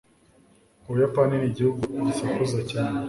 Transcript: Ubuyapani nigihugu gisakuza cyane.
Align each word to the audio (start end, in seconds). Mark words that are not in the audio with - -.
Ubuyapani 0.87 1.35
nigihugu 1.37 1.81
gisakuza 2.05 2.59
cyane. 2.71 2.97